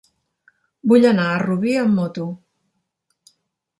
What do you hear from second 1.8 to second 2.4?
amb moto.